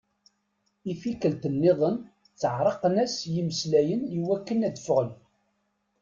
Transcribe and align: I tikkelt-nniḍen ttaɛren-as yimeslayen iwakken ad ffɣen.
I 0.91 0.93
tikkelt-nniḍen 1.01 1.95
ttaɛren-as 2.27 3.15
yimeslayen 3.33 4.01
iwakken 4.17 4.65
ad 4.67 4.75
ffɣen. 4.81 5.11